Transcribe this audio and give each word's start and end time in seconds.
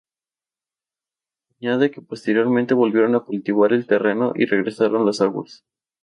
Añade 1.61 1.91
que 1.91 2.01
posteriormente 2.01 2.73
volvieron 2.73 3.13
a 3.13 3.19
cultivar 3.19 3.71
el 3.71 3.85
terreno 3.85 4.31
y 4.33 4.47
regresaron 4.47 5.05
las 5.05 5.21
aguas. 5.21 5.63